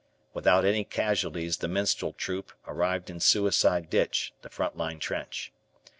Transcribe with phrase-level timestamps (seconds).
[0.33, 5.53] Without any casualties the minstrel troop arrived in Suicide Ditch, the front line trench.